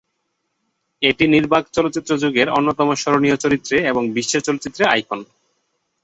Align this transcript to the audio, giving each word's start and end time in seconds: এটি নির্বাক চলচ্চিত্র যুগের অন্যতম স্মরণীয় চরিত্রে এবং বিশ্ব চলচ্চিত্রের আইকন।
এটি 1.01 1.25
নির্বাক 1.27 1.63
চলচ্চিত্র 1.73 2.11
যুগের 2.17 2.47
অন্যতম 2.49 2.87
স্মরণীয় 2.95 3.37
চরিত্রে 3.37 3.77
এবং 3.91 4.03
বিশ্ব 4.15 4.33
চলচ্চিত্রের 4.39 4.91
আইকন। 4.93 5.19